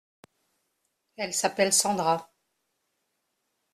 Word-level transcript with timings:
Elle 1.15 1.31
s’appelle 1.31 1.71
Sandra. 1.71 2.33